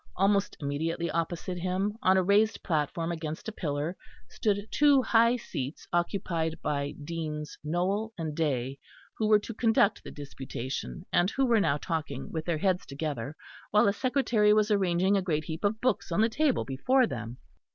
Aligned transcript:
Almost 0.15 0.57
immediately 0.59 1.11
opposite 1.11 1.59
him, 1.59 1.95
on 2.01 2.17
a 2.17 2.23
raised 2.23 2.63
platform 2.63 3.11
against 3.11 3.47
a 3.47 3.51
pillar, 3.51 3.95
stood 4.27 4.67
two 4.71 5.03
high 5.03 5.35
seats 5.35 5.87
occupied 5.93 6.59
by 6.63 6.93
Deans 7.03 7.55
Nowell 7.63 8.11
and 8.17 8.35
Day, 8.35 8.79
who 9.19 9.27
were 9.27 9.37
to 9.37 9.53
conduct 9.53 10.03
the 10.03 10.09
disputation, 10.09 11.05
and 11.13 11.29
who 11.29 11.45
were 11.45 11.59
now 11.59 11.77
talking 11.77 12.31
with 12.31 12.45
their 12.45 12.57
heads 12.57 12.87
together 12.87 13.35
while 13.69 13.87
a 13.87 13.93
secretary 13.93 14.53
was 14.53 14.71
arranging 14.71 15.15
a 15.17 15.21
great 15.21 15.43
heap 15.43 15.63
of 15.63 15.79
books 15.79 16.11
on 16.11 16.21
the 16.21 16.29
table 16.29 16.65
before 16.65 17.05
them. 17.05 17.37